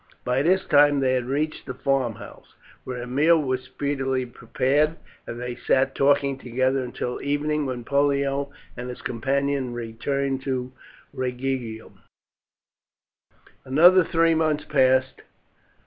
[0.25, 2.55] By this time they had reached the farmhouse,
[2.85, 4.95] where a meal was speedily prepared,
[5.27, 10.71] and they sat talking together until evening, when Pollio and his companion returned to
[11.15, 11.99] Rhegium.
[13.63, 15.21] Another three months passed.